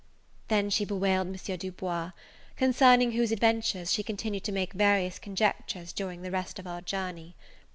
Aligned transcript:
Then 0.47 0.71
she 0.71 0.83
bewailed 0.83 1.27
M. 1.27 1.57
Du 1.59 1.71
Bois; 1.71 2.09
concerning 2.57 3.11
whose 3.11 3.31
adventures 3.31 3.91
she 3.91 4.01
continued 4.01 4.43
to 4.45 4.51
make 4.51 4.73
various 4.73 5.19
conjectures 5.19 5.93
during 5.93 6.23
the 6.23 6.31
rest 6.31 6.57
of 6.57 6.65
our 6.65 6.81
journey. 6.81 7.35